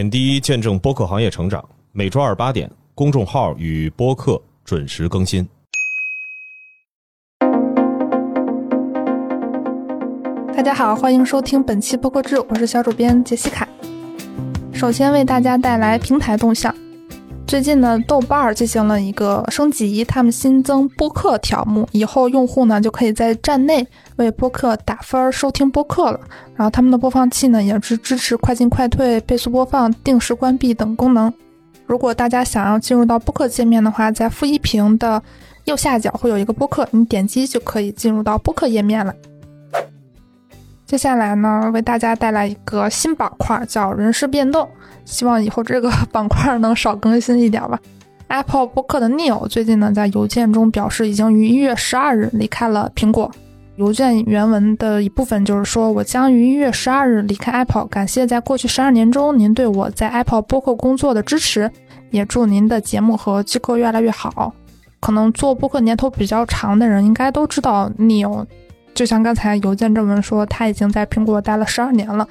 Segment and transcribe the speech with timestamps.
[0.00, 1.62] 点滴见证播客行业成长，
[1.92, 5.46] 每周二八点，公众号与播客准时更新。
[10.56, 13.68] 大家好，欢迎收听本期播客志，我是小主编杰西卡。
[14.72, 16.74] 首先为大家带来平台动向。
[17.50, 23.84] 最近呢，豆瓣儿进行了一个升级，他们新增播客条目，以后用户呢就可以在站内
[24.18, 26.20] 为播客打分收听播客了。
[26.54, 31.32] 然后他们的播放器呢也是支持快进快退、倍速播放、定时关闭等功能。
[31.86, 35.20] 如果大家想要进入到播客界面的话，在负一屏的
[35.64, 39.12] 右下角会有一个播客，你点击就可以进入到播客页面了。
[40.86, 44.68] 接下来呢，为大家带来一个新板块，叫人事变动。
[45.10, 47.78] 希望以后这个板块能少更新一点吧。
[48.28, 53.30] Apple 播客的 Neil 最近呢，在邮件中表示，已经于一月十二日离开了苹果。
[53.76, 61.70] 邮件原文的一部分就是说：“我将于一月十二日离开 Apple，感谢在过去十二年中您对我在 Apple 播客工作的支持，
[62.10, 64.54] 也祝您的节目和机构越来越好。”
[65.00, 68.44] 可能做播客年头比较长的人应该都知道 Neil。
[68.94, 72.28] 就像刚才邮件正文说，他已经在苹果待了十二年了，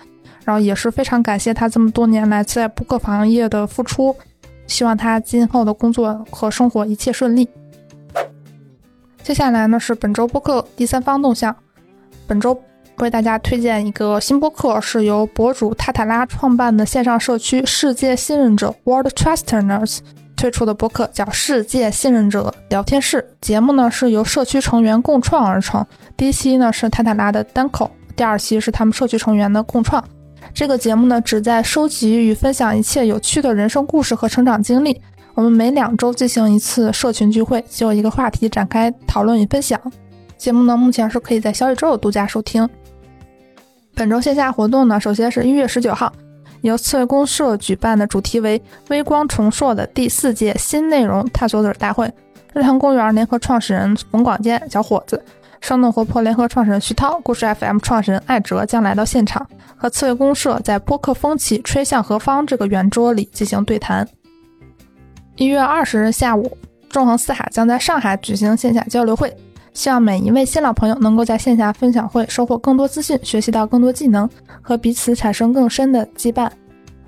[0.50, 4.16] 然后也是非常感谢他这么多年来在播客行业的付出，
[4.66, 7.48] 希望他今后的工作和生活一切顺利。
[9.22, 11.56] 接下来呢是本周播客第三方动向，
[12.26, 12.60] 本周
[12.98, 20.00] 为大家推荐一个新播客，是由博主塔塔拉创办的线上社区世界信任者 World Trusters。
[20.36, 25.86] 推出的播客叫《世界信任者聊天室》，节目呢是由社区成员共创而成。
[26.18, 30.04] 第一期呢是塔塔拉的单口，第二期是他们社区成员的共创。
[30.54, 35.02] 这个节目呢旨在收集与分享一切有趣的人生故事和成长经历。
[35.36, 39.80] 我们每两周进行一次社群聚会，就一个话题展开讨论与分享。
[40.38, 42.68] 节目呢目前是可以在小宇宙独家收听。
[43.94, 46.12] 本周线下活动呢，首先是一月十九号。
[46.62, 52.12] 由刺猬公社举办的主题为“微光重塑”的第四届新内容探索者大会，
[52.54, 55.24] 日坛公园联合创始人冯广坚小伙子、
[55.62, 64.08] 生动活泼联合创始人徐涛、故事 FM 创始人艾哲将来到现场，和刺猬公社在播客风起吹向何方这个圆桌里进行对谈。
[65.36, 66.58] 一月二十日下午，
[66.90, 69.36] 纵横四海将在上海举行线下交流会。
[69.74, 74.28] 希望每一位新老朋友能够在线下分享会收获更多资讯，学习到更多技能，
[74.62, 76.50] 和彼此产生更深的羁绊。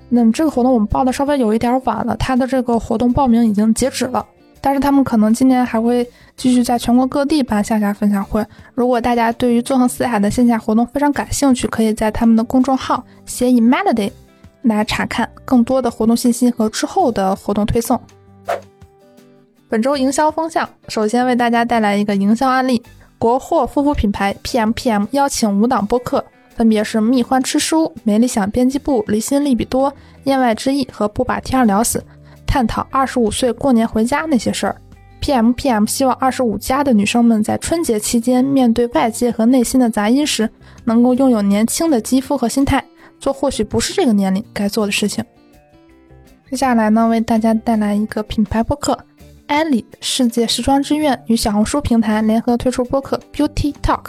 [0.08, 4.24] 那么这个活动我们报的稍微有一点晚了，它的这个活动报名已经截止了。
[4.62, 8.42] 但是他们可能今年还会继续在全国各地办线下分享会。
[8.74, 14.12] 如果大家对于纵横四海的线下活动非常感兴趣，可以在他们的公众号“协议 Melody”
[14.62, 18.00] 来查看更多的活动信息和之后的活动推送。
[19.68, 22.80] 本周营销风向，首先为大家带来一个营销案例：
[23.18, 26.24] 国货护肤品牌 PMPM 邀请五档播客，
[26.54, 29.92] 分别是蜜獾吃书、没理想编辑部、离心利比多、
[30.24, 32.04] 言外之意和不把天儿聊死，
[32.52, 34.76] 探讨二十五岁过年回家那些事儿。
[35.22, 40.50] PMPM 希望二十五加的女生们在春节期间面对外界和内心的杂音时，
[40.84, 42.84] 能够拥有年轻的肌肤和心态，
[43.18, 45.24] 做或许不是这个年龄该做的事情。
[46.50, 48.98] 接下来呢，为大家带来一个品牌播客。
[49.46, 54.08] 艾丽世界时装之愿与小红书平台联合推出播客 Beauty Talk，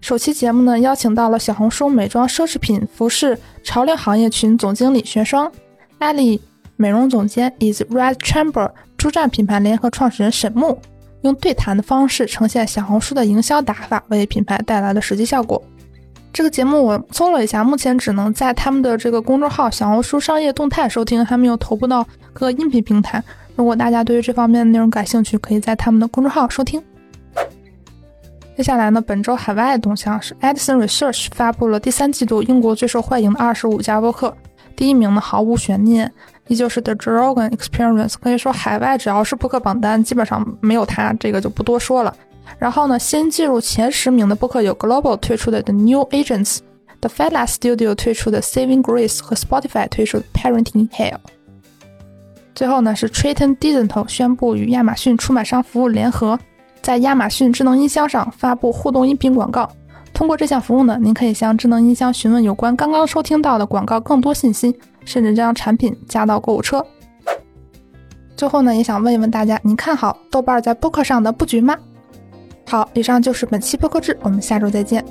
[0.00, 5.50] 首期节目呢邀请到了小红书美妆奢侈品服饰潮流行业群总经理玄霜，
[5.98, 6.40] 艾丽
[6.80, 10.78] 美容总监 is Red Chamber 珠站品牌联合创始人沈木，
[11.20, 15.62] 用对谈的方式呈现小红书的营销打法，为品牌带来了实际效果。
[16.32, 22.02] 这个节目我搜了一下，目前只能在他们的这个公众号小红书商业动态收听，还没有头部到
[22.32, 23.22] 各个音频平台。
[23.56, 26.82] 如果大家对于这方面的内容感兴趣，可以在他们的公众号收听。
[28.56, 34.34] 接下来呢，本周海外的动向是 Edison Research 发布了第三季度英国最受欢迎的二十五家播客，
[34.80, 36.10] 第一名呢毫无悬念，
[36.48, 38.14] 依旧是 The Dragon Experience。
[38.18, 42.16] 可以说海外只要是播客榜单，基本上没有它，这个就不多说了。
[42.58, 49.36] 然后呢，先进入前十名的播客有 Global 推出的 The New Agents，The f a t l a Studio 推出的 Saving Grace 和
[49.36, 51.18] Spotify 推出的 Parenting Hell。
[52.54, 56.40] 最后呢，是 Triton Digital 宣布与亚马逊出版商服务联合，
[56.80, 59.70] 在亚马逊智能音箱上发布互动音频广告。
[60.20, 66.84] 通过这项服务呢，您可以向智能音箱询问有关刚刚收听到的广告更多信息，甚至将产品加到购物车。
[68.36, 71.74] 最后呢，也想问一问大家，您看好豆瓣在播客上的布局吗？
[72.68, 75.02] 好，以上就是本期播客志，我们下周再见。